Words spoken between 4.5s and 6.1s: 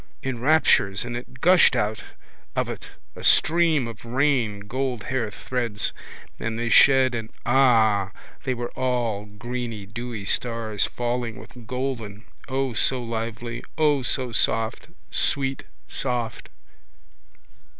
gold hair threads